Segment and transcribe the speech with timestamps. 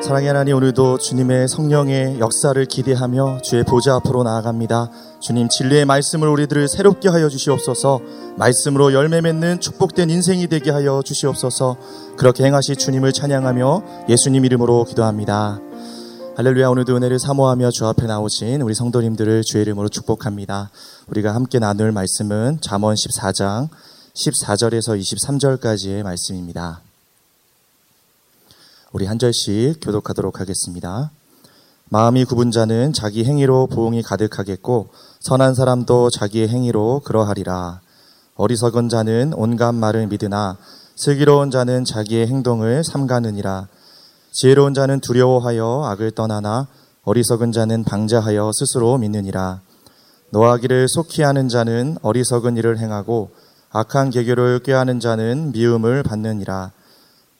[0.00, 4.90] 사랑의 하나님 오늘도 주님의 성령의 역사를 기대하며 주의 보좌 앞으로 나아갑니다.
[5.20, 8.00] 주님 진리의 말씀을 우리들을 새롭게 하여 주시옵소서.
[8.36, 11.76] 말씀으로 열매 맺는 축복된 인생이 되게 하여 주시옵소서.
[12.16, 15.60] 그렇게 행하시 주님을 찬양하며 예수님 이름으로 기도합니다.
[16.36, 20.70] 할렐루야 오늘도 은혜를 사모하며 주 앞에 나오신 우리 성도님들을 주의 이름으로 축복합니다.
[21.08, 23.68] 우리가 함께 나눌 말씀은 잠언 14장
[24.14, 26.80] 14절에서 23절까지의 말씀입니다.
[28.92, 31.12] 우리 한 절씩 교독하도록 하겠습니다.
[31.88, 37.80] 마음이 굽은 자는 자기 행위로 보응이 가득하겠고 선한 사람도 자기의 행위로 그러하리라.
[38.36, 40.58] 어리석은 자는 온갖 말을 믿으나
[40.94, 43.68] 슬기로운 자는 자기의 행동을 삼가느니라.
[44.32, 46.68] 지혜로운 자는 두려워하여 악을 떠나나
[47.04, 49.60] 어리석은 자는 방자하여 스스로 믿느니라.
[50.32, 53.30] 노하기를 속히 하는 자는 어리석은 일을 행하고
[53.70, 56.72] 악한 계교를 꾀하는 자는 미움을 받느니라.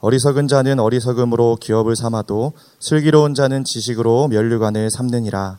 [0.03, 5.59] 어리석은 자는 어리석음으로 기업을 삼아도 슬기로운 자는 지식으로 면류관을 삼느니라.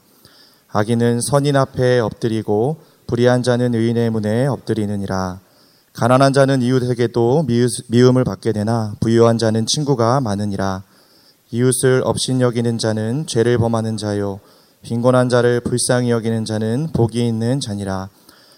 [0.68, 2.76] 악인은 선인 앞에 엎드리고
[3.08, 5.40] 불의한 자는 의인의 문에 엎드리느니라.
[5.94, 7.48] 가난한 자는 이웃에게도
[7.88, 10.84] 미움을 받게 되나 부유한 자는 친구가 많으니라.
[11.52, 14.42] 이웃을 업신 여기는 자는 죄를 범하는 자요.
[14.82, 18.10] 빈곤한 자를 불쌍히 여기는 자는 복이 있는 자니라.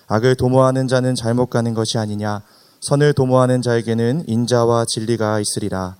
[0.07, 2.41] 악을 도모하는 자는 잘못 가는 것이 아니냐.
[2.87, 5.95] 선을 도모하는 자에게는 인자와 진리가 있으리라.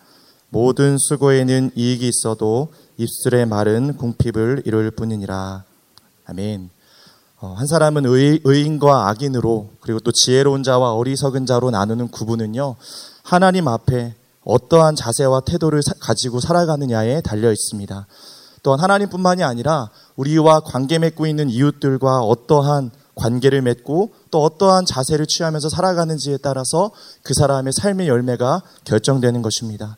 [0.50, 5.64] 모든 수고에는 이익이 있어도 입술의 말은 궁핍을 이룰 뿐이니라.
[6.26, 6.70] 아멘.
[7.42, 12.76] 어, 한 사람은 의, 의인과 악인으로 그리고 또 지혜로운 자와 어리석은 자로 나누는 구분은요.
[13.24, 14.14] 하나님 앞에
[14.44, 18.06] 어떠한 자세와 태도를 사, 가지고 살아가느냐에 달려 있습니다.
[18.62, 25.70] 또한 하나님뿐만이 아니라 우리와 관계 맺고 있는 이웃들과 어떠한 관계를 맺고 또 어떠한 자세를 취하면서
[25.70, 26.92] 살아가는지에 따라서
[27.24, 29.98] 그 사람의 삶의 열매가 결정되는 것입니다.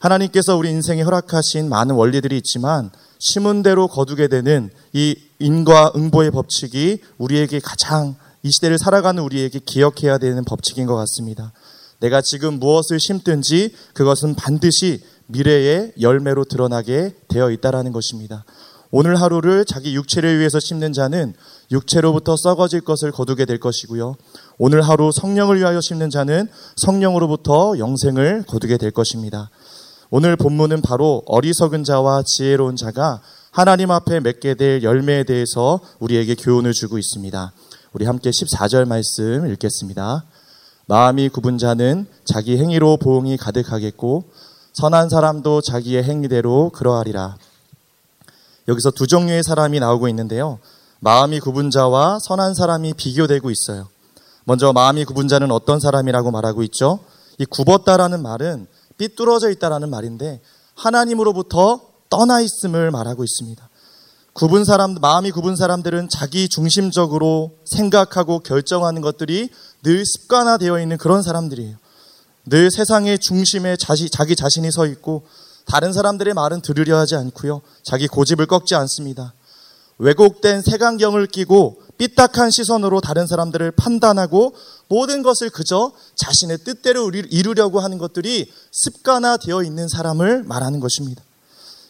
[0.00, 7.00] 하나님께서 우리 인생에 허락하신 많은 원리들이 있지만 심은 대로 거두게 되는 이 인과 응보의 법칙이
[7.18, 11.52] 우리에게 가장 이 시대를 살아가는 우리에게 기억해야 되는 법칙인 것 같습니다.
[12.00, 18.44] 내가 지금 무엇을 심든지 그것은 반드시 미래의 열매로 드러나게 되어 있다라는 것입니다.
[18.92, 21.34] 오늘 하루를 자기 육체를 위해서 심는 자는
[21.70, 24.16] 육체로부터 썩어질 것을 거두게 될 것이고요.
[24.58, 29.50] 오늘 하루 성령을 위하여 심는 자는 성령으로부터 영생을 거두게 될 것입니다.
[30.10, 33.20] 오늘 본문은 바로 어리석은 자와 지혜로운 자가
[33.52, 37.52] 하나님 앞에 맺게 될 열매에 대해서 우리에게 교훈을 주고 있습니다.
[37.92, 40.24] 우리 함께 14절 말씀 읽겠습니다.
[40.86, 44.24] 마음이 굽은 자는 자기 행위로 보응이 가득하겠고
[44.72, 47.36] 선한 사람도 자기의 행위대로 그러하리라.
[48.70, 50.60] 여기서 두 종류의 사람이 나오고 있는데요.
[51.00, 53.88] 마음이 굽은 자와 선한 사람이 비교되고 있어요.
[54.44, 57.00] 먼저 마음이 굽은 자는 어떤 사람이라고 말하고 있죠?
[57.38, 60.40] 이 굽었다라는 말은 삐뚤어져 있다라는 말인데
[60.74, 63.68] 하나님으로부터 떠나 있음을 말하고 있습니다.
[64.34, 69.50] 굽은 사람, 마음이 굽은 사람들은 자기 중심적으로 생각하고 결정하는 것들이
[69.82, 71.76] 늘 습관화되어 있는 그런 사람들이에요.
[72.46, 75.24] 늘 세상의 중심에 자시, 자기 자신이 서 있고
[75.70, 77.62] 다른 사람들의 말은 들으려 하지 않고요.
[77.84, 79.34] 자기 고집을 꺾지 않습니다.
[79.98, 84.54] 왜곡된 색안경을 끼고 삐딱한 시선으로 다른 사람들을 판단하고
[84.88, 91.22] 모든 것을 그저 자신의 뜻대로 이루려고 하는 것들이 습관화되어 있는 사람을 말하는 것입니다.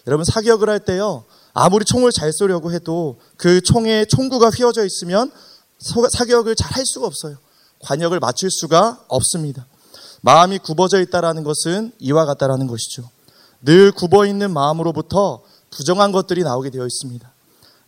[0.07, 1.25] 여러분 사격을 할 때요.
[1.55, 5.31] 아무리 총을 잘 쏘려고 해도 그 총에 총구가 휘어져 있으면
[5.79, 7.37] 사격을 잘 할 수가 없어요.
[7.81, 9.67] 관역을 맞출 수가 없습니다.
[10.21, 13.09] 마음이 굽어져 있다라는 것은 이와 같다라는 것이죠.
[13.63, 17.31] 늘 굽어 있는 마음으로부터 부정한 것들이 나오게 되어 있습니다.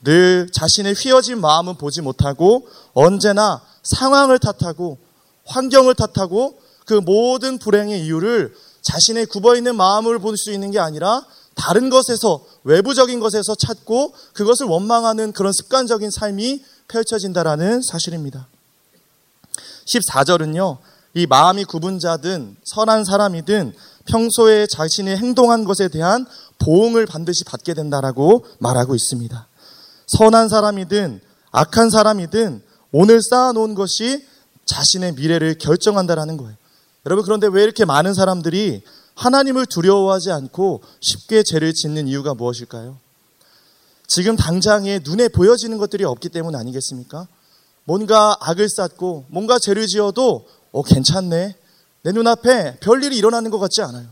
[0.05, 4.99] 늘 자신의 휘어진 마음은 보지 못하고 언제나 상황을 탓하고
[5.47, 11.25] 환경을 탓하고 그 모든 불행의 이유를 자신의 굽어 있는 마음을 볼 수 있는 게 아니라
[11.55, 18.47] 다른 것에서 외부적인 것에서 찾고 그것을 원망하는 그런 습관적인 삶이 펼쳐진다라는 사실입니다.
[19.87, 20.79] 14절은요.
[21.15, 23.75] 이 마음이 굽은 자든 선한 사람이든
[24.07, 26.27] 평소에 자신이 행동한 것에 대한
[26.59, 29.47] 보응을 반드시 받게 된다라고 말하고 있습니다.
[30.07, 31.21] 선한 사람이든
[31.51, 32.63] 악한 사람이든
[32.93, 34.25] 오늘 쌓아놓은 것이
[34.65, 36.55] 자신의 미래를 결정한다라는 거예요.
[37.07, 38.83] 여러분 그런데 왜 이렇게 많은 사람들이
[39.15, 42.97] 하나님을 두려워하지 않고 쉽게 죄를 짓는 이유가 무엇일까요?
[44.07, 47.27] 지금 당장에 눈에 보여지는 것들이 없기 때문 아니겠습니까?
[47.85, 51.57] 뭔가 악을 쌓고 뭔가 죄를 지어도 어 괜찮네.
[52.03, 54.07] 내 눈앞에 별일이 일어나는 것 같지 않아요.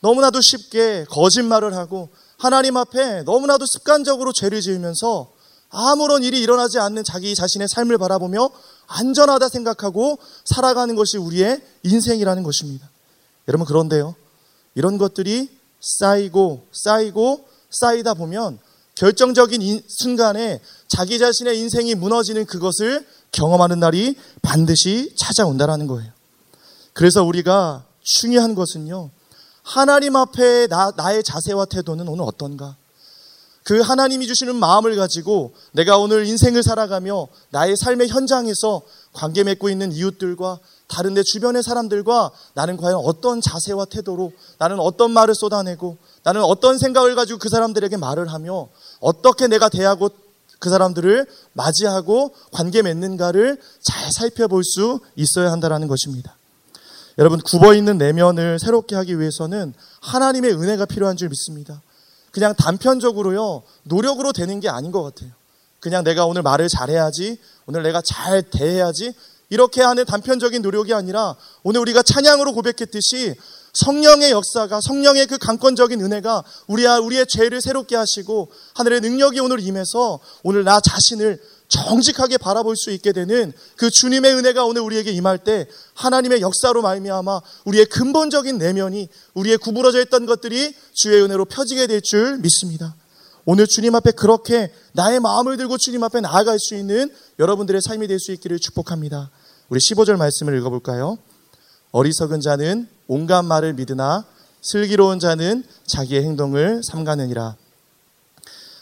[0.00, 2.08] 너무나도 쉽게 거짓말을 하고
[2.38, 5.30] 하나님 앞에 너무나도 습관적으로 죄를 지으면서
[5.68, 8.50] 아무런 일이 일어나지 않는 자기 자신의 삶을 바라보며
[8.86, 12.90] 안전하다 생각하고 살아가는 것이 우리의 인생이라는 것입니다.
[13.46, 14.16] 여러분 그런데요.
[14.74, 15.48] 이런 것들이
[15.80, 18.58] 쌓이고 쌓이고 쌓이다 보면
[18.96, 26.12] 결정적인 순간에 자기 자신의 인생이 무너지는 그것을 경험하는 날이 반드시 찾아온다라는 거예요.
[27.00, 29.08] 그래서 우리가 중요한 것은요.
[29.62, 32.76] 하나님 앞에 나, 나의 자세와 태도는 오늘 어떤가?
[33.64, 38.82] 그 하나님이 주시는 마음을 가지고 내가 오늘 인생을 살아가며 나의 삶의 현장에서
[39.14, 40.58] 관계 맺고 있는 이웃들과
[40.88, 46.76] 다른 내 주변의 사람들과 나는 과연 어떤 자세와 태도로 나는 어떤 말을 쏟아내고 나는 어떤
[46.76, 48.68] 생각을 가지고 그 사람들에게 말을 하며
[49.00, 50.10] 어떻게 내가 대하고
[50.58, 51.24] 그 사람들을
[51.54, 56.36] 맞이하고 관계 맺는가를 잘 살펴볼 수 있어야 한다는 것입니다.
[57.20, 61.82] 여러분, 굽어 있는 내면을 새롭게 하기 위해서는 하나님의 은혜가 필요한 줄 믿습니다.
[62.30, 65.30] 그냥 단편적으로요, 노력으로 되는 게 아닌 것 같아요.
[65.80, 69.12] 그냥 내가 오늘 말을 잘해야지, 오늘 내가 잘 대해야지,
[69.50, 73.34] 이렇게 하는 단편적인 노력이 아니라 오늘 우리가 찬양으로 고백했듯이
[73.74, 80.20] 성령의 역사가 성령의 그 강권적인 은혜가 우리 우리의 죄를 새롭게 하시고 하늘의 능력이 오늘 임해서
[80.42, 81.38] 오늘 나 자신을
[81.70, 87.40] 정직하게 바라볼 수 있게 되는 그 주님의 은혜가 오늘 우리에게 임할 때 하나님의 역사로 말미암아
[87.64, 92.96] 우리의 근본적인 내면이 우리의 구부러져 있던 것들이 주의 은혜로 펴지게 될 줄 믿습니다.
[93.44, 98.18] 오늘 주님 앞에 그렇게 나의 마음을 들고 주님 앞에 나아갈 수 있는 여러분들의 삶이 될
[98.18, 99.30] 수 있기를 축복합니다.
[99.68, 101.18] 우리 15절 말씀을 읽어볼까요?
[101.92, 104.24] 어리석은 자는 온갖 말을 믿으나
[104.60, 107.56] 슬기로운 자는 자기의 행동을 삼가느니라.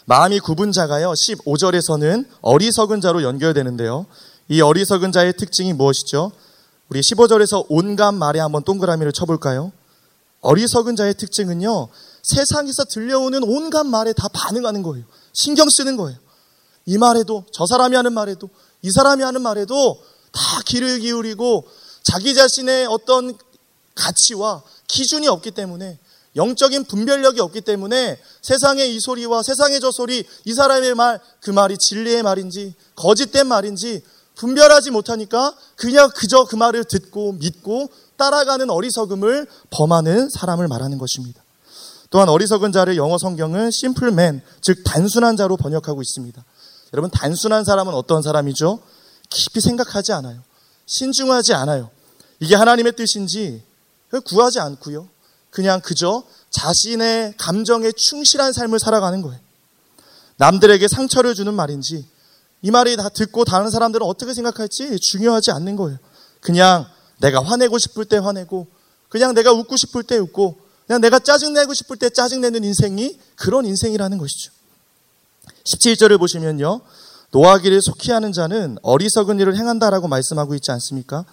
[0.09, 4.07] 마음이 굽은 자가요, 15절에서는 어리석은 자로 연결되는데요.
[4.47, 6.31] 이 어리석은 자의 특징이 무엇이죠?
[6.89, 9.71] 우리 15절에서 온갖 말에 한번 동그라미를 쳐볼까요?
[10.41, 11.89] 어리석은 자의 특징은요,
[12.23, 15.05] 세상에서 들려오는 온갖 말에 다 반응하는 거예요.
[15.31, 16.17] 신경 쓰는 거예요.
[16.87, 18.49] 이 말에도, 저 사람이 하는 말에도,
[18.81, 20.01] 이 사람이 하는 말에도
[20.31, 21.67] 다 귀를 기울이고
[22.01, 23.37] 자기 자신의 어떤
[23.93, 25.99] 가치와 기준이 없기 때문에
[26.35, 31.77] 영적인 분별력이 없기 때문에 세상의 이 소리와 세상의 저 소리, 이 사람의 말, 그 말이
[31.77, 34.03] 진리의 말인지 거짓된 말인지
[34.35, 41.41] 분별하지 못하니까 그냥 그저 그 말을 듣고 믿고 따라가는 어리석음을 범하는 사람을 말하는 것입니다.
[42.09, 43.69] 또한 어리석은 자를 영어 성경은
[44.11, 46.43] man, 즉 단순한 자로 번역하고 있습니다.
[46.93, 48.79] 여러분 단순한 사람은 어떤 사람이죠?
[49.29, 50.41] 깊이 생각하지 않아요.
[50.85, 51.91] 신중하지 않아요.
[52.39, 53.61] 이게 하나님의 뜻인지
[54.25, 55.07] 구하지 않고요.
[55.49, 59.39] 그냥 그저 자신의 감정에 충실한 삶을 살아가는 거예요.
[60.37, 62.05] 남들에게 상처를 주는 말인지
[62.61, 65.97] 이 말이 다 듣고 다른 사람들은 어떻게 생각할지 중요하지 않는 거예요.
[66.41, 66.85] 그냥
[67.19, 68.67] 내가 화내고 싶을 때 화내고
[69.09, 70.57] 그냥 내가 웃고 싶을 때 웃고
[70.87, 74.51] 그냥 내가 짜증내고 싶을 때 짜증내는 인생이 그런 인생이라는 것이죠.
[75.65, 76.81] 17절을 보시면요.
[77.31, 81.25] 노하기를 속히 하는 자는 어리석은 일을 행한다라고 말씀하고 있지 않습니까?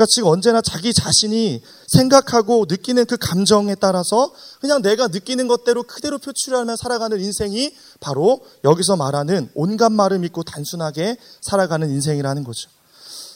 [0.00, 6.16] 그러니까 지금 언제나 자기 자신이 생각하고 느끼는 그 감정에 따라서 그냥 내가 느끼는 것대로 그대로
[6.16, 12.70] 표출하며 살아가는 인생이 바로 여기서 말하는 온갖 말을 믿고 단순하게 살아가는 인생이라는 거죠.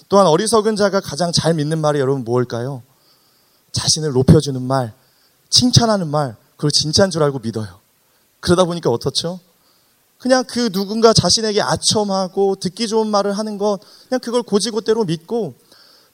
[0.08, 2.82] 또한 어리석은 자가 가장 잘 믿는 말이 여러분 무엇일까요?
[3.72, 4.94] 자신을 높여주는 말,
[5.50, 7.78] 칭찬하는 말, 그걸 진짜인 줄 알고 믿어요.
[8.40, 9.38] 그러다 보니까 어떻죠?
[10.16, 15.52] 그냥 그 누군가 자신에게 아첨하고 듣기 좋은 말을 하는 것, 그냥 그걸 고지고대로 믿고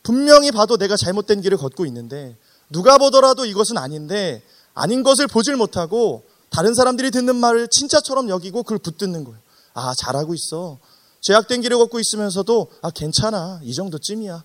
[0.02, 2.36] 분명히 봐도 내가 잘못된 길을 걷고 있는데
[2.70, 4.42] 누가 보더라도 이것은 아닌데
[4.74, 9.38] 아닌 것을 보질 못하고 다른 사람들이 듣는 말을 진짜처럼 여기고 그걸 붙듣는 거예요.
[9.74, 10.78] 아, 잘하고 있어.
[11.20, 13.60] 죄악된 길을 걷고 있으면서도 아, 괜찮아.
[13.62, 14.42] 이 정도쯤이야.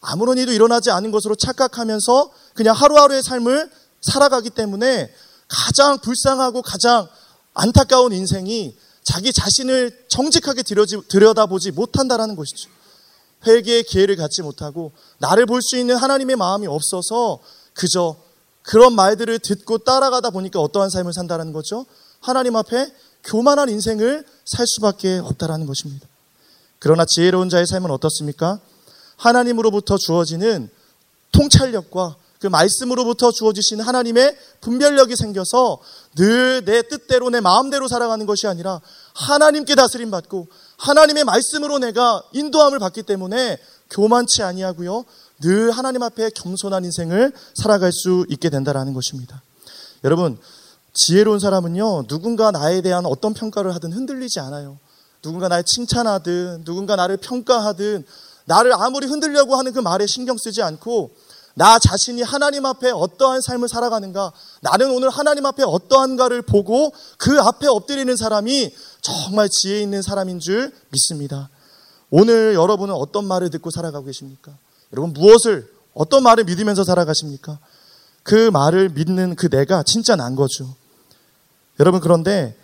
[0.00, 5.12] 아무런 일도 일어나지 않은 것으로 착각하면서 그냥 하루하루의 삶을 살아가기 때문에
[5.48, 7.08] 가장 불쌍하고 가장
[7.54, 12.70] 안타까운 인생이 자기 자신을 정직하게 들여다보지 못한다라는 것이죠.
[13.46, 17.38] 회개의 기회를 갖지 못하고 나를 볼 수 있는 하나님의 마음이 없어서
[17.74, 18.16] 그저
[18.62, 21.84] 그런 말들을 듣고 따라가다 보니까 어떠한 삶을 산다는 거죠?
[22.20, 22.92] 하나님 앞에
[23.24, 26.06] 교만한 인생을 살 수밖에 없다라는 것입니다.
[26.78, 28.60] 그러나 지혜로운 자의 삶은 어떻습니까?
[29.16, 30.68] 하나님으로부터 주어지는
[31.32, 35.78] 통찰력과 그 말씀으로부터 주어지신 하나님의 분별력이 생겨서
[36.16, 38.80] 늘 내 뜻대로 내 마음대로 살아가는 것이 아니라
[39.14, 40.48] 하나님께 다스림 받고
[40.82, 43.56] 하나님의 말씀으로 내가 인도함을 받기 때문에
[43.90, 45.04] 교만치 아니하고요.
[45.40, 49.42] 늘 하나님 앞에 겸손한 인생을 살아갈 수 있게 된다라는 것입니다.
[50.02, 50.38] 여러분,
[50.92, 54.78] 지혜로운 사람은요, 누군가 나에 대한 어떤 평가를 하든 흔들리지 않아요.
[55.22, 58.04] 누군가 나를 칭찬하든, 누군가 나를 평가하든,
[58.46, 61.12] 나를 아무리 흔들려고 하는 그 말에 신경 쓰지 않고,
[61.54, 67.66] 나 자신이 하나님 앞에 어떠한 삶을 살아가는가, 나는 오늘 하나님 앞에 어떠한가를 보고 그 앞에
[67.66, 71.48] 엎드리는 사람이 정말 지혜 있는 사람인 줄 믿습니다.
[72.10, 74.52] 오늘 여러분은 어떤 말을 듣고 살아가고 계십니까?
[74.92, 77.58] 여러분 무엇을, 어떤 말을 믿으면서 살아가십니까?
[78.22, 80.74] 그 말을 믿는 그 내가 진짜 난 거죠.
[81.80, 82.56] 여러분 그런데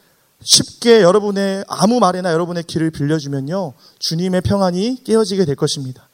[0.42, 6.07] 쉽게 여러분의 아무 말이나 여러분의 길을 빌려주면요 주님의 평안이 깨어지게 될 것입니다.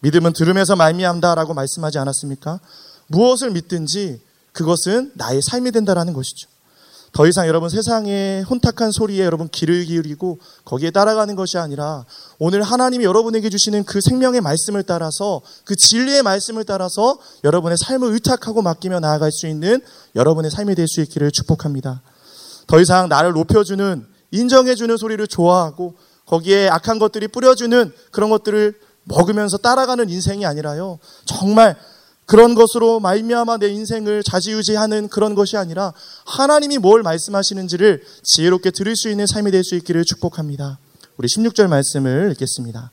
[0.00, 2.60] 믿음은 들음에서 말미암다라고 말씀하지 않았습니까?
[3.08, 4.20] 무엇을 믿든지
[4.52, 6.48] 그것은 나의 삶이 된다라는 것이죠.
[7.12, 12.04] 더 이상 여러분 세상의 혼탁한 소리에 여러분 귀를 기울이고 거기에 따라가는 것이 아니라
[12.38, 18.60] 오늘 하나님이 여러분에게 주시는 그 생명의 말씀을 따라서 그 진리의 말씀을 따라서 여러분의 삶을 의탁하고
[18.60, 19.80] 맡기며 나아갈 수 있는
[20.14, 22.02] 여러분의 삶이 될 수 있기를 축복합니다.
[22.66, 25.94] 더 이상 나를 높여주는 인정해주는 소리를 좋아하고
[26.26, 28.74] 거기에 악한 것들이 뿌려주는 그런 것들을
[29.06, 30.98] 먹으면서 따라가는 인생이 아니라요.
[31.24, 31.76] 정말
[32.26, 35.92] 그런 것으로 말미암아 내 인생을 자지우지하는 그런 것이 아니라
[36.24, 40.78] 하나님이 뭘 말씀하시는지를 지혜롭게 들을 수 있는 삶이 될 수 있기를 축복합니다.
[41.16, 42.90] 우리 16절 말씀을 읽겠습니다.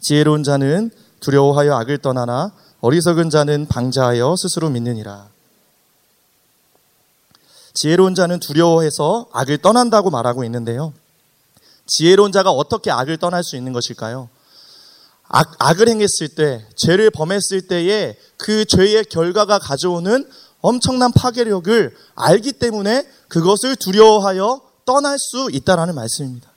[0.00, 0.90] 지혜로운 자는
[1.20, 5.28] 두려워하여 악을 떠나나 어리석은 자는 방자하여 스스로 믿느니라.
[7.74, 10.92] 지혜로운 자는 두려워해서 악을 떠난다고 말하고 있는데요.
[11.86, 14.28] 지혜로운 자가 어떻게 악을 떠날 수 있는 것일까요?
[15.28, 20.26] 악, 악을 행했을 때, 죄를 범했을 때에 그 죄의 결과가 가져오는
[20.60, 26.50] 엄청난 파괴력을 알기 때문에 그것을 두려워하여 떠날 수 있다라는 말씀입니다.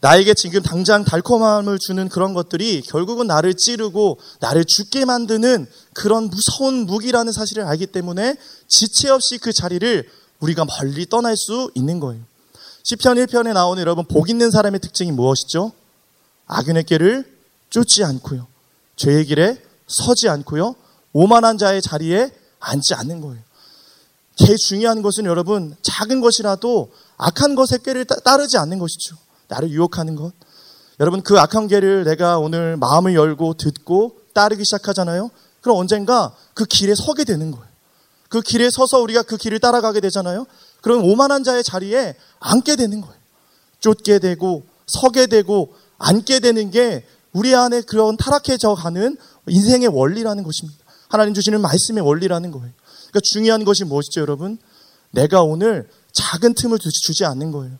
[0.00, 6.86] 나에게 지금 당장 달콤함을 주는 그런 것들이 결국은 나를 찌르고 나를 죽게 만드는 그런 무서운
[6.86, 8.36] 무기라는 사실을 알기 때문에
[8.66, 10.08] 지체 없이 그 자리를
[10.40, 12.20] 우리가 멀리 떠날 수 있는 거예요.
[12.82, 15.70] 시편 1편에 나오는 여러분 복 있는 사람의 특징이 무엇이죠?
[16.46, 17.31] 악인의 길을
[17.72, 18.46] 쫓지 않고요.
[18.96, 20.76] 죄의 길에 서지 않고요.
[21.12, 23.42] 오만한 자의 자리에 앉지 않는 거예요.
[24.36, 29.16] 제일 중요한 것은 여러분 작은 것이라도 악한 것의 꾀를 따르지 않는 것이죠.
[29.48, 30.32] 나를 유혹하는 것.
[31.00, 35.30] 여러분 그 악한 꾀를 내가 오늘 마음을 열고 듣고 따르기 시작하잖아요.
[35.60, 37.66] 그럼 언젠가 그 길에 서게 되는 거예요.
[38.28, 40.46] 그 길에 서서 우리가 그 길을 따라가게 되잖아요.
[40.80, 43.16] 그럼 오만한 자의 자리에 앉게 되는 거예요.
[43.80, 49.16] 쫓게 되고 서게 되고 앉게 되는 게 우리 안에 그런 타락해져 가는
[49.48, 50.78] 인생의 원리라는 것입니다.
[51.08, 52.70] 하나님 주시는 말씀의 원리라는 거예요.
[53.10, 54.58] 그러니까 중요한 것이 무엇이죠, 여러분?
[55.10, 57.76] 내가 오늘 작은 틈을 주지 않는 거예요.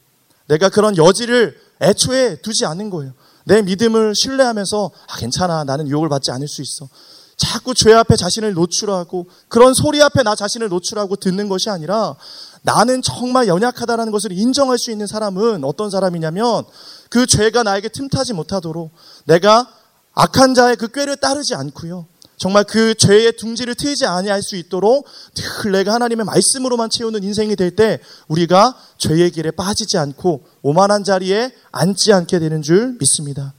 [0.48, 3.12] 내가 그런 여지를 애초에 두지 않는 거예요.
[3.44, 6.88] 내 믿음을 신뢰하면서 아 괜찮아 나는 유혹을 받지 않을 수 있어.
[7.36, 12.14] 자꾸 죄 앞에 자신을 노출하고 그런 소리 앞에 나 자신을 노출하고 듣는 것이 아니라
[12.62, 16.64] 나는 정말 연약하다라는 것을 인정할 수 있는 사람은 어떤 사람이냐면
[17.12, 18.90] 그 죄가 나에게 틈타지 못하도록
[19.26, 19.68] 내가
[20.14, 22.06] 악한 자의 그 꾀를 따르지 않고요.
[22.38, 27.76] 정말 그 죄의 둥지를 트이지 아니할 수 있도록 늘 내가 하나님의 말씀으로만 채우는 인생이 될
[27.76, 33.52] 때 우리가 죄의 길에 빠지지 않고 오만한 자리에 앉지 않게 되는 줄 믿습니다.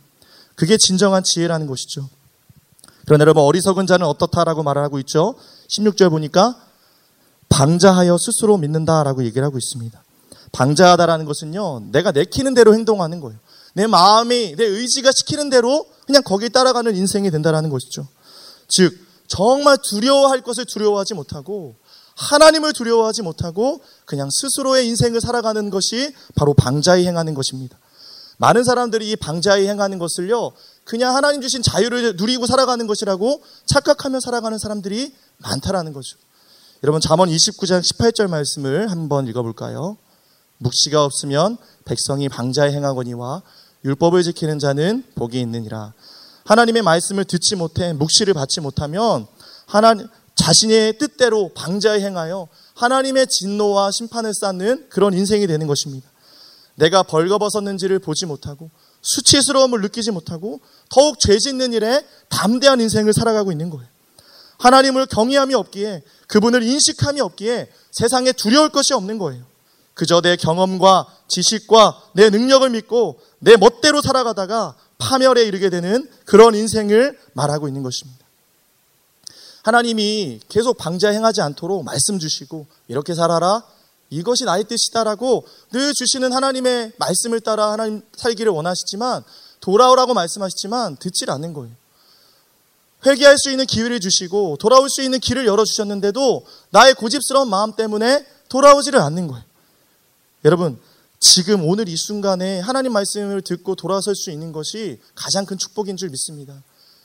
[0.55, 2.09] 그게 진정한 지혜라는 것이죠.
[3.05, 5.35] 그러나 여러분 어리석은 자는 어떻다라고 말을 하고 있죠.
[5.69, 6.55] 16절 보니까
[7.49, 10.03] 방자하여 스스로 믿는다라고 얘기를 하고 있습니다.
[10.53, 11.91] 방자하다라는 것은요.
[11.91, 13.37] 내가 내키는 대로 행동하는 거예요.
[13.73, 18.07] 내 마음이 내 의지가 시키는 대로 그냥 거기에 따라가는 인생이 된다라는 것이죠.
[18.67, 21.75] 즉 정말 두려워할 것을 두려워하지 못하고
[22.15, 27.77] 하나님을 두려워하지 못하고 그냥 스스로의 인생을 살아가는 것이 바로 방자히 행하는 것입니다.
[28.37, 30.51] 많은 사람들이 이 방자히 행하는 것을요,
[30.83, 36.17] 그냥 하나님 주신 자유를 누리고 살아가는 것이라고 착각하며 살아가는 사람들이 많다라는 거죠.
[36.83, 39.97] 여러분, 잠언 29장 18절 말씀을 한번 읽어볼까요?
[40.57, 43.41] 묵시가 없으면 백성이 방자히 행하거니와
[43.85, 45.93] 율법을 지키는 자는 복이 있느니라.
[46.45, 49.27] 하나님의 말씀을 듣지 못해 묵시를 받지 못하면
[49.65, 56.09] 하나님 자신의 뜻대로 방자에 행하여 하나님의 진노와 심판을 쌓는 그런 인생이 되는 것입니다.
[56.75, 58.71] 내가 벌거벗었는지를 보지 못하고
[59.01, 60.59] 수치스러움을 느끼지 못하고
[60.89, 63.87] 더욱 죄 짓는 일에 담대한 인생을 살아가고 있는 거예요.
[64.57, 69.43] 하나님을 경외함이 없기에 그분을 인식함이 없기에 세상에 두려울 것이 없는 거예요.
[69.93, 77.19] 그저 내 경험과 지식과 내 능력을 믿고 내 멋대로 살아가다가 파멸에 이르게 되는 그런 인생을
[77.33, 78.23] 말하고 있는 것입니다.
[79.63, 83.63] 하나님이 계속 방자 행하지 않도록 말씀 주시고 이렇게 살아라
[84.09, 89.23] 이것이 나의 뜻이다라고 늘 주시는 하나님의 말씀을 따라 하나님 살기를 원하시지만
[89.59, 91.73] 돌아오라고 말씀하시지만 듣질 않는 거예요.
[93.05, 98.25] 회개할 수 있는 기회를 주시고 돌아올 수 있는 길을 열어 주셨는데도 나의 고집스러운 마음 때문에
[98.49, 99.43] 돌아오지를 않는 거예요.
[100.45, 100.77] 여러분,
[101.19, 106.09] 지금 오늘 이 순간에 하나님 말씀을 듣고 돌아설 수 있는 것이 가장 큰 축복인 줄
[106.09, 106.61] 믿습니다.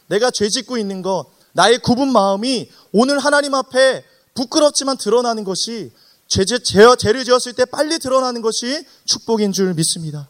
[0.09, 4.05] 내가 죄 짓고 있는 것, 나의 굽은 마음이 오늘 하나님 앞에
[4.35, 5.93] 부끄럽지만 드러나는 것이
[6.27, 10.29] 죄, 죄, 죄를 지었을 때 빨리 드러나는 것이 축복인 줄 믿습니다.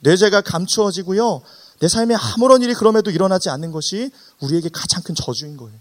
[0.00, 1.42] 내 죄가 감추어지고요.
[1.80, 5.78] 내 삶에 아무런 일이 그럼에도 일어나지 않는 것이 우리에게 가장 큰 저주인 거예요.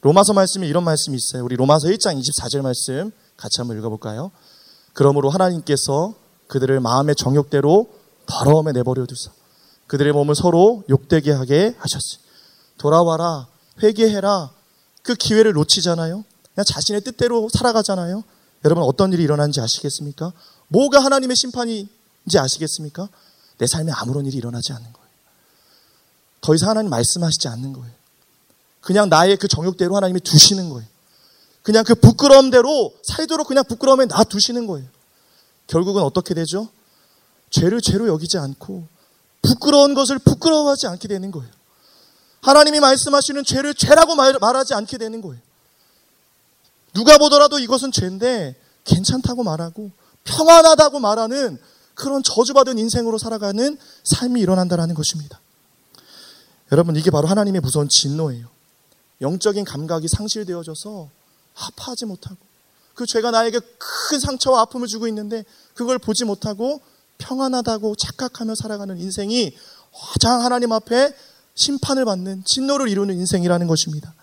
[0.00, 1.44] 로마서 말씀에 이런 말씀이 있어요.
[1.44, 4.32] 우리 로마서 1장 24절 말씀 같이 한번 읽어볼까요?
[4.92, 6.14] 그러므로 하나님께서
[6.46, 7.88] 그들을 마음의 정욕대로
[8.26, 9.30] 더러움에 내버려 두사
[9.86, 12.20] 그들의 몸을 서로 욕되게 하게 하셨어요.
[12.78, 13.48] 돌아와라,
[13.82, 14.50] 회개해라.
[15.02, 16.24] 그 기회를 놓치잖아요.
[16.54, 18.22] 그냥 자신의 뜻대로 살아가잖아요.
[18.64, 20.32] 여러분 어떤 일이 일어나는지 아시겠습니까?
[20.68, 23.08] 뭐가 하나님의 심판인지 아시겠습니까?
[23.58, 25.08] 내 삶에 아무런 일이 일어나지 않는 거예요.
[26.40, 27.92] 더 이상 하나님 말씀하시지 않는 거예요.
[28.80, 30.88] 그냥 나의 그 정욕대로 하나님이 두시는 거예요.
[31.62, 34.88] 그냥 그 부끄러움대로 살도록 그냥 부끄러움에 놔두시는 거예요.
[35.66, 36.68] 결국은 어떻게 되죠?
[37.50, 38.86] 죄를 죄로 여기지 않고
[39.42, 41.50] 부끄러운 것을 부끄러워하지 않게 되는 거예요.
[42.42, 45.40] 하나님이 말씀하시는 죄를 죄라고 말, 말하지 않게 되는 거예요.
[46.94, 49.90] 누가 보더라도 이것은 죄인데 괜찮다고 말하고
[50.24, 51.58] 평안하다고 말하는
[51.94, 55.40] 그런 저주받은 인생으로 살아가는 삶이 일어난다라는 것입니다.
[56.72, 58.48] 여러분, 이게 바로 하나님의 무서운 진노예요.
[59.20, 61.08] 영적인 감각이 상실되어져서
[61.54, 62.36] 아파하지 못하고
[62.94, 66.80] 그 죄가 나에게 큰 상처와 아픔을 주고 있는데 그걸 보지 못하고
[67.18, 69.56] 평안하다고 착각하며 살아가는 인생이
[70.12, 71.14] 가장 하나님 앞에
[71.54, 74.14] 심판을 받는 진노를 이루는 인생이라는 것입니다.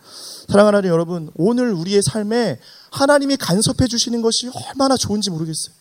[0.48, 2.60] 사랑하는 여러분, 오늘 우리의 삶에
[2.92, 5.76] 하나님이 간섭해 주시는 것이 얼마나 좋은지 모르겠어요.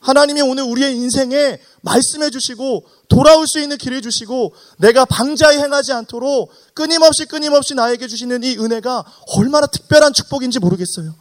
[0.00, 6.50] 하나님이 오늘 우리의 인생에 말씀해 주시고 돌아올 수 있는 길을 주시고 내가 방자에 행하지 않도록
[6.74, 9.04] 끊임없이 끊임없이 나에게 주시는 이 은혜가
[9.36, 11.14] 얼마나 특별한 축복인지 모르겠어요.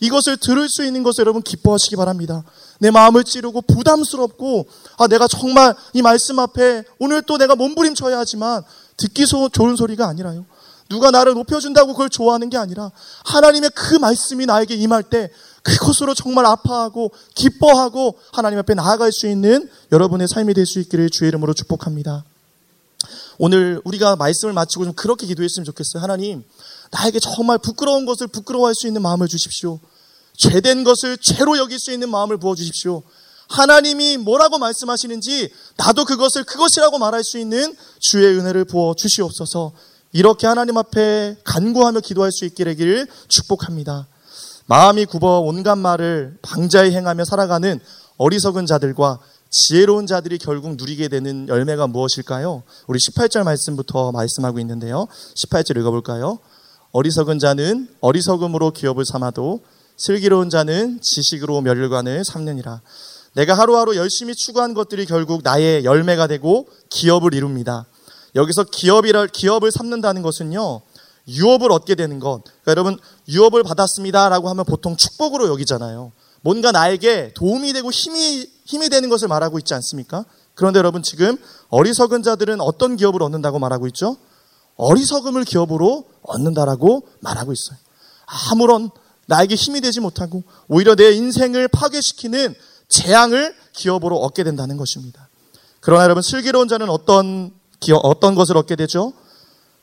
[0.00, 2.44] 이것을 들을 수 있는 것을 여러분 기뻐하시기 바랍니다.
[2.78, 4.66] 내 마음을 찌르고 부담스럽고
[4.98, 8.62] 아 내가 정말 이 말씀 앞에 오늘 또 내가 몸부림쳐야 하지만
[8.96, 10.46] 듣기 좋은 소리가 아니라요.
[10.88, 12.90] 누가 나를 높여준다고 그걸 좋아하는 게 아니라
[13.24, 15.30] 하나님의 그 말씀이 나에게 임할 때
[15.62, 21.28] 그것으로 정말 아파하고 기뻐하고 하나님 앞에 나아갈 수 있는 여러분의 삶이 될 수 있기를 주의
[21.28, 22.24] 이름으로 축복합니다.
[23.38, 26.02] 오늘 우리가 말씀을 마치고 좀 그렇게 기도했으면 좋겠어요.
[26.02, 26.44] 하나님,
[26.90, 29.78] 나에게 정말 부끄러운 것을 부끄러워할 수 있는 마음을 주십시오.
[30.36, 33.02] 죄된 것을 죄로 여길 수 있는 마음을 부어 주십시오.
[33.48, 39.72] 하나님이 뭐라고 말씀하시는지 나도 그것을 그것이라고 말할 수 있는 주의 은혜를 부어 주시옵소서.
[40.12, 44.06] 이렇게 하나님 앞에 간구하며 기도할 수 있기를 축복합니다.
[44.66, 47.80] 마음이 굽어 온갖 말을 방자히 행하며 살아가는
[48.18, 49.18] 어리석은 자들과
[49.50, 52.62] 지혜로운 자들이 결국 누리게 되는 열매가 무엇일까요?
[52.86, 55.08] 우리 18절 말씀부터 말씀하고 있는데요.
[55.36, 56.38] 18절 읽어볼까요?
[56.92, 59.60] 어리석은 자는 어리석음으로 기업을 삼아도
[59.96, 62.80] 슬기로운 자는 지식으로 멸관을 삼느니라.
[63.34, 67.86] 내가 하루하루 열심히 추구한 것들이 결국 나의 열매가 되고 기업을 이룹니다.
[68.34, 70.80] 여기서 기업이라, 기업을 삼는다는 것은요,
[71.28, 72.42] 유업을 얻게 되는 것.
[72.44, 76.12] 그러니까 여러분, 유업을 받았습니다라고 하면 보통 축복으로 여기잖아요.
[76.40, 80.24] 뭔가 나에게 도움이 되고 힘이, 힘이 되는 것을 말하고 있지 않습니까?
[80.54, 81.36] 그런데 여러분, 지금
[81.68, 84.16] 어리석은 자들은 어떤 기업을 얻는다고 말하고 있죠?
[84.76, 87.78] 어리석음을 기업으로 얻는다라고 말하고 있어요.
[88.26, 88.90] 아무런
[89.26, 92.54] 나에게 힘이 되지 못하고 오히려 내 인생을 파괴시키는
[92.88, 95.28] 재앙을 기업으로 얻게 된다는 것입니다.
[95.80, 97.52] 그러나 여러분 슬기로운 자는 어떤
[98.02, 99.12] 어떤 것을 얻게 되죠?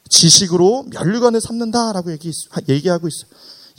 [0.10, 2.32] 지식으로 멸류관을 삼는다라고 얘기,
[2.70, 3.30] 얘기하고 있어요.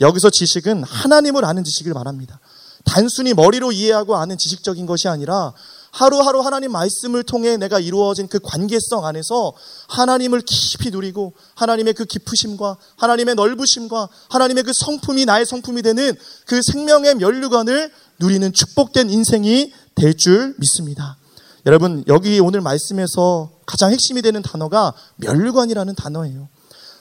[0.01, 2.39] 여기서 지식은 하나님을 아는 지식을 말합니다.
[2.85, 5.53] 단순히 머리로 이해하고 아는 지식적인 것이 아니라
[5.91, 9.53] 하루하루 하나님 말씀을 통해 내가 이루어진 그 관계성 안에서
[9.87, 16.13] 하나님을 깊이 누리고 하나님의 그 깊으심과 하나님의 넓으심과 하나님의 그 성품이 나의 성품이 되는
[16.45, 21.17] 그 생명의 면류관을 누리는 축복된 인생이 될 줄 믿습니다.
[21.67, 26.47] 여러분, 여기 오늘 말씀에서 가장 핵심이 되는 단어가 면류관이라는 단어예요.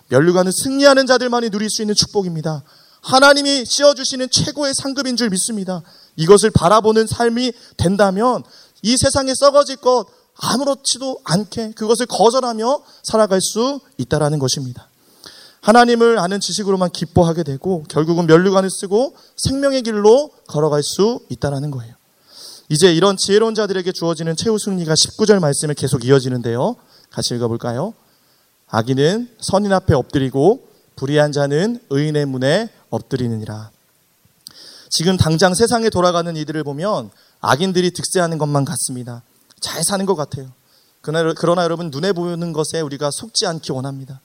[0.08, 2.64] 면류관은 승리하는 자들만이 누릴 수 있는 축복입니다.
[3.00, 5.82] 하나님이 씌워주시는 최고의 상급인 줄 믿습니다.
[6.16, 8.42] 이것을 바라보는 삶이 된다면
[8.82, 14.88] 이 세상에 썩어질 것 아무렇지도 않게 그것을 거절하며 살아갈 수 있다라는 것입니다.
[15.60, 21.95] 하나님을 아는 지식으로만 기뻐하게 되고 결국은 면류관을 쓰고 생명의 길로 걸어갈 수 있다라는 거예요.
[22.68, 26.76] 이제 이런 지혜로운 자들에게 주어지는 최후 승리가 19절 말씀에 계속 이어지는데요.
[27.10, 27.94] 같이 읽어볼까요?
[28.68, 33.70] 악인은 선인 앞에 엎드리고 불의한 자는 의인의 문에 엎드리느니라.
[34.90, 39.22] 지금 당장 세상에 돌아가는 이들을 보면 악인들이 득세하는 것만 같습니다.
[39.60, 40.50] 잘 사는 것 같아요.
[41.00, 44.20] 그러나, 여러분 눈에 보이는 것에 우리가 속지 않기 원합니다.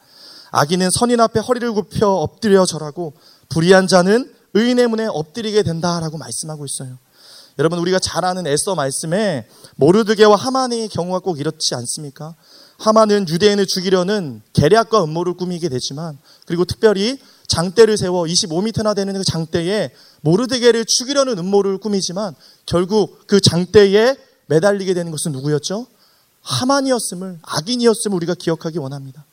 [0.50, 3.14] 악인은 선인 앞에 허리를 굽혀 엎드려 절하고
[3.50, 6.98] 불의한 자는 의인의 문에 엎드리게 된다라고 말씀하고 있어요.
[7.60, 12.36] 여러분 우리가 잘 아는 에서 말씀에 모르드게와 하만의 경우가 꼭 이렇지 않습니까?
[12.78, 19.92] 하만은 유대인을 죽이려는 계략과 음모를 꾸미게 되지만 그리고 특별히 장대를 세워 25m나 되는 그 장대에
[20.22, 22.34] 모르드게를 죽이려는 음모를 꾸미지만
[22.66, 24.16] 결국 그 장대에
[24.48, 25.86] 매달리게 되는 것은 누구였죠?
[26.42, 29.26] 하만이었음을 악인이었음을 우리가 기억하기 원합니다.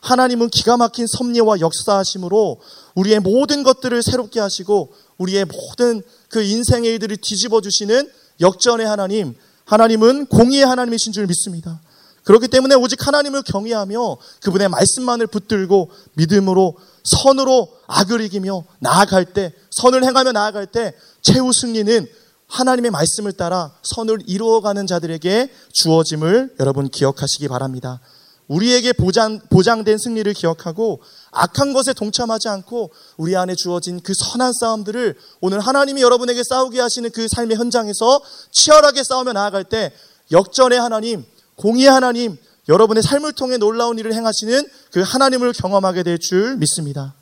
[0.00, 2.60] 하나님은 기가 막힌 섭리와 역사하심으로
[2.94, 10.26] 우리의 모든 것들을 새롭게 하시고 우리의 모든 그 인생의 일들을 뒤집어 주시는 역전의 하나님, 하나님은
[10.26, 11.80] 공의의 하나님이신 줄 믿습니다.
[12.24, 20.04] 그렇기 때문에 오직 하나님을 경외하며 그분의 말씀만을 붙들고 믿음으로 선으로 악을 이기며 나아갈 때, 선을
[20.04, 22.06] 행하며 나아갈 때 최후 승리는
[22.48, 28.00] 하나님의 말씀을 따라 선을 이루어가는 자들에게 주어짐을 여러분 기억하시기 바랍니다.
[28.48, 31.00] 우리에게 보장, 보장된 승리를 기억하고
[31.34, 37.10] 악한 것에 동참하지 않고 우리 안에 주어진 그 선한 싸움들을 오늘 하나님이 여러분에게 싸우게 하시는
[37.10, 38.20] 그 삶의 현장에서
[38.52, 39.92] 치열하게 싸우며 나아갈 때
[40.32, 41.24] 역전의 하나님,
[41.56, 47.14] 공의의 하나님, 여러분의 삶을 통해 놀라운 일을 행하시는 그 하나님을 경험하게 될 줄 믿습니다.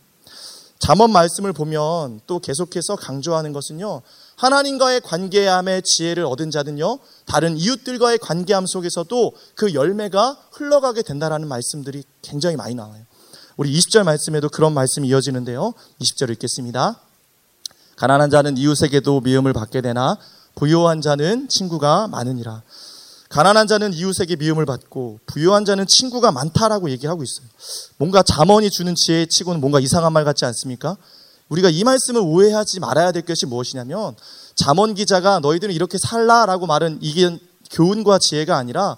[0.79, 4.03] 잠언 말씀을 보면 또 계속해서 강조하는 것은요.
[4.37, 6.99] 하나님과의 관계함의 지혜를 얻은 자는요.
[7.25, 13.05] 다른 이웃들과의 관계함 속에서도 그 열매가 흘러가게 된다라는 말씀들이 굉장히 많이 나와요.
[13.57, 15.75] 우리 20절 말씀에도 그런 말씀이 이어지는데요.
[16.01, 16.99] 20절 읽겠습니다.
[17.97, 20.17] 가난한 자는 이웃에게도 미움을 받게 되나
[20.55, 22.63] 부유한 자는 친구가 많으니라.
[23.29, 27.47] 가난한 자는 이웃에게 미움을 받고 부유한 자는 친구가 많다라고 얘기하고 있어요.
[27.97, 30.97] 뭔가 잠언이 주는 지혜 치고는 뭔가 이상한 말 같지 않습니까?
[31.49, 34.17] 우리가 이 말씀을 오해하지 말아야 될 것이 무엇이냐면
[34.55, 37.39] 잠언 기자가 너희들은 이렇게 살라라고 말은 이게
[37.71, 38.97] 교훈과 지혜가 아니라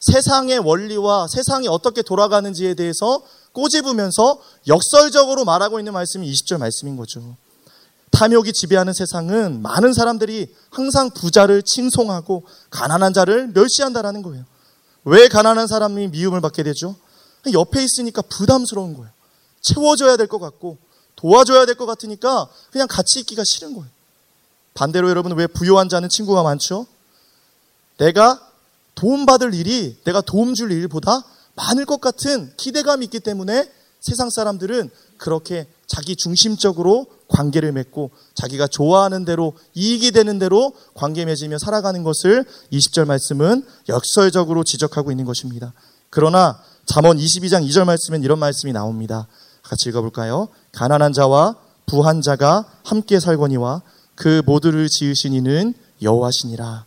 [0.00, 3.22] 세상의 원리와 세상이 어떻게 돌아가는지에 대해서
[3.56, 7.36] 꼬집으면서 역설적으로 말하고 있는 말씀이 20절 말씀인 거죠.
[8.10, 14.44] 탐욕이 지배하는 세상은 많은 사람들이 항상 부자를 칭송하고 가난한 자를 멸시한다라는 거예요.
[15.04, 16.96] 왜 가난한 사람이 미움을 받게 되죠?
[17.52, 19.10] 옆에 있으니까 부담스러운 거예요.
[19.62, 20.76] 채워줘야 될 것 같고
[21.16, 23.88] 도와줘야 될 것 같으니까 그냥 같이 있기가 싫은 거예요.
[24.74, 26.86] 반대로 여러분 왜 부유한 자는 친구가 많죠?
[27.96, 28.38] 내가
[28.94, 31.22] 도움받을 일이 내가 도움 줄 일보다
[31.56, 33.68] 많을 것 같은 기대감이 있기 때문에
[34.00, 41.58] 세상 사람들은 그렇게 자기 중심적으로 관계를 맺고 자기가 좋아하는 대로 이익이 되는 대로 관계 맺으며
[41.58, 45.72] 살아가는 것을 20절 말씀은 역설적으로 지적하고 있는 것입니다.
[46.10, 49.26] 그러나 잠언 22장 2절 말씀엔 이런 말씀이 나옵니다.
[49.62, 50.48] 같이 읽어볼까요?
[50.72, 53.82] 가난한 자와 부한 자가 함께 살거니와
[54.14, 56.84] 그 모두를 지으신 이는 여호와시니라.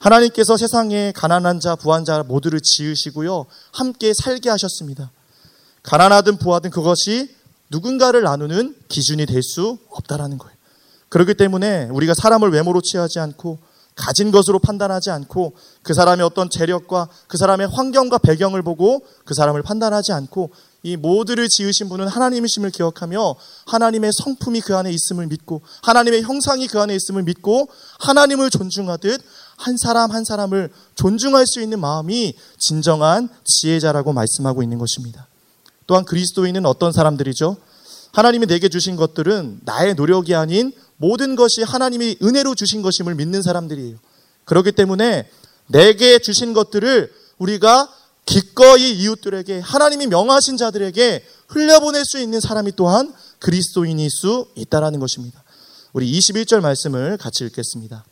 [0.00, 3.44] 하나님께서 세상에 가난한 자, 부한 자 모두를 지으시고요.
[3.72, 5.12] 함께 살게 하셨습니다.
[5.82, 7.34] 가난하든 부하든 그것이
[7.68, 10.56] 누군가를 나누는 기준이 될 수 없다라는 거예요.
[11.10, 13.58] 그렇기 때문에 우리가 사람을 외모로 취하지 않고
[13.94, 19.62] 가진 것으로 판단하지 않고 그 사람의 어떤 재력과 그 사람의 환경과 배경을 보고 그 사람을
[19.62, 20.50] 판단하지 않고
[20.82, 26.80] 이 모두를 지으신 분은 하나님이심을 기억하며 하나님의 성품이 그 안에 있음을 믿고 하나님의 형상이 그
[26.80, 29.20] 안에 있음을 믿고 하나님을 존중하듯
[29.56, 35.26] 한 사람 한 사람을 존중할 수 있는 마음이 진정한 지혜자라고 말씀하고 있는 것입니다.
[35.86, 37.56] 또한 그리스도인은 어떤 사람들이죠?
[38.12, 43.96] 하나님이 내게 주신 것들은 나의 노력이 아닌 모든 것이 하나님이 은혜로 주신 것임을 믿는 사람들이에요.
[44.44, 45.28] 그렇기 때문에
[45.66, 47.88] 내게 주신 것들을 우리가
[48.30, 55.42] 기꺼이 이웃들에게 하나님이 명하신 자들에게 흘려보낼 수 있는 사람이 또한 그리스도인일 수 있다라는 것입니다.
[55.92, 58.04] 우리 21절 말씀을 같이 읽겠습니다.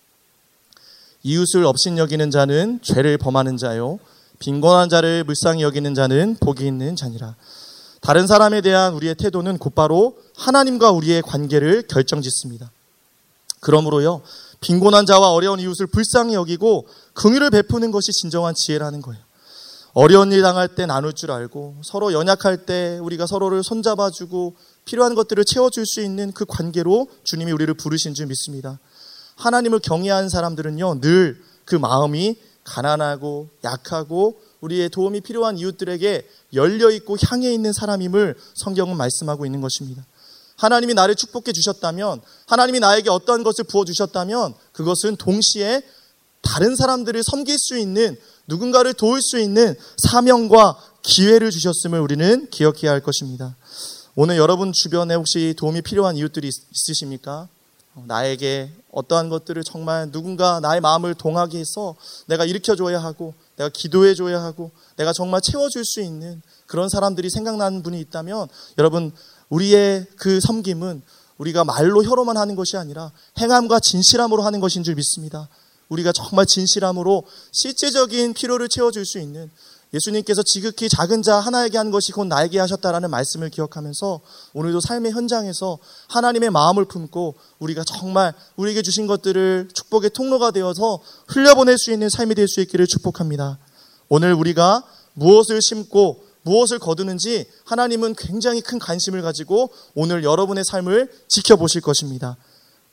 [1.23, 4.01] 이웃을 업신여기는 자는 죄를 범하는 자요
[4.41, 7.37] 빈곤한 자를 불쌍히 여기는 자는 복이 있는 자니라.
[8.01, 12.73] 다른 사람에 대한 우리의 태도는 곧바로 하나님과 우리의 관계를 결정짓습니다.
[13.61, 14.23] 그러므로요,
[14.61, 19.28] 빈곤한 자와 어려운 이웃을 불쌍히 여기고 긍휼을 베푸는 것이 진정한 지혜라는 거예요.
[20.01, 25.45] 어려운 일 당할 때 나눌 줄 알고 서로 연약할 때 우리가 서로를 손잡아주고 필요한 것들을
[25.45, 28.79] 채워줄 수 있는 그 관계로 주님이 우리를 부르신 줄 믿습니다.
[29.37, 37.53] 하나님을 경외하는 사람들은요, 늘 그 마음이 가난하고 약하고 우리의 도움이 필요한 이웃들에게 열려 있고 향해
[37.53, 40.05] 있는 사람임을 성경은 말씀하고 있는 것입니다.
[40.57, 45.83] 하나님이 나를 축복해 주셨다면, 하나님이 나에게 어떠한 것을 부어 주셨다면, 그것은 동시에
[46.41, 48.17] 다른 사람들을 섬길 수 있는,
[48.49, 53.57] 누군가를 도울 수 있는 사명과 기회를 주셨음을 우리는 기억해야 할 것입니다.
[54.17, 57.49] 오늘 여러분 주변에 혹시 도움이 필요한 이웃들이 있으십니까?
[58.07, 61.95] 나에게 어떠한 것들을 정말 누군가 나의 마음을 동하게 해서
[62.27, 68.01] 내가 일으켜줘야 하고 내가 기도해줘야 하고 내가 정말 채워줄 수 있는 그런 사람들이 생각나는 분이
[68.01, 69.13] 있다면 여러분
[69.49, 71.03] 우리의 그 섬김은
[71.39, 75.49] 우리가 말로 혀로만 하는 것이 아니라 행함과 진실함으로 하는 것인 줄 믿습니다.
[75.89, 79.51] 우리가 정말 진실함으로 실제적인 필요를 채워줄 수 있는
[79.95, 84.21] 예수님께서 지극히 작은 자 하나에게 한 것이 곧 나에게 하셨다라는 말씀을 기억하면서
[84.53, 91.79] 오늘도 삶의 현장에서 하나님의 마음을 품고 우리가 정말 우리에게 주신 것들을 축복의 통로가 되어서 흘려보낼
[91.79, 93.59] 수 있는 삶이 될 수 있기를 축복합니다.
[94.09, 101.81] 오늘 우리가 무엇을 심고 무엇을 거두는지 하나님은 굉장히 큰 관심을 가지고 오늘 여러분의 삶을 지켜보실
[101.81, 102.37] 것입니다.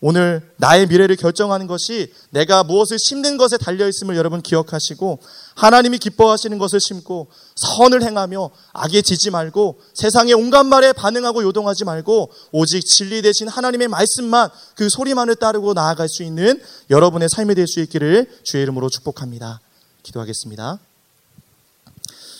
[0.01, 5.19] 오늘 나의 미래를 결정하는 것이 내가 무엇을 심는 것에 달려 있음을 여러분 기억하시고
[5.55, 12.31] 하나님이 기뻐하시는 것을 심고 선을 행하며 악에 지지 말고 세상의 온갖 말에 반응하고 요동하지 말고
[12.51, 17.79] 오직 진리 대신 하나님의 말씀만 그 소리만을 따르고 나아갈 수 있는 여러분의 삶이 될 수
[17.79, 19.59] 있기를 주의 이름으로 축복합니다.
[20.03, 20.77] 기도하겠습니다.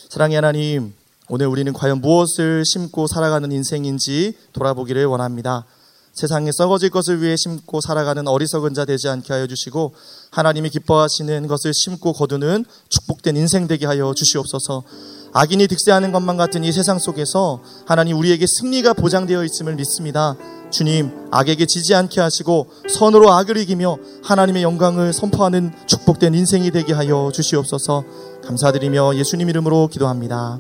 [0.10, 0.94] 사랑의 하나님,
[1.30, 5.66] 오늘 우리는 과연 무엇을 심고 살아가는 인생인지 돌아보기를 원합니다.
[6.16, 9.94] 세상에 썩어질 것을 위해 심고 살아가는 어리석은 자 되지 않게 하여 주시고
[10.32, 14.84] 하나님이 기뻐하시는 것을 심고 거두는 축복된 인생 되게 하여 주시옵소서.
[15.34, 20.38] 악인이 득세하는 것만 같은 이 세상 속에서 하나님 우리에게 승리가 보장되어 있음을 믿습니다.
[20.72, 27.30] 주님, 악에게 지지 않게 하시고 선으로 악을 이기며 하나님의 영광을 선포하는 축복된 인생이 되게 하여
[27.34, 28.06] 주시옵소서.
[28.46, 30.60] 감사드리며 예수님 이름으로 기도합니다.